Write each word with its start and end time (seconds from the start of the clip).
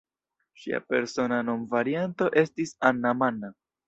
Ŝia 0.61 0.77
persona 0.93 1.37
nomvarianto 1.49 2.31
estis 2.43 2.73
"Anna-manna". 2.91 3.53